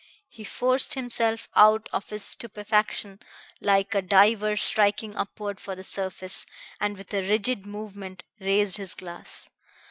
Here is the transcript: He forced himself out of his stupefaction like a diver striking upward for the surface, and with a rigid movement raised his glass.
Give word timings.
He 0.27 0.43
forced 0.43 0.95
himself 0.95 1.47
out 1.55 1.87
of 1.93 2.09
his 2.09 2.23
stupefaction 2.23 3.19
like 3.59 3.93
a 3.93 4.01
diver 4.01 4.55
striking 4.57 5.15
upward 5.15 5.59
for 5.59 5.75
the 5.75 5.83
surface, 5.83 6.47
and 6.79 6.97
with 6.97 7.13
a 7.13 7.21
rigid 7.29 7.67
movement 7.67 8.23
raised 8.39 8.77
his 8.77 8.95
glass. 8.95 9.51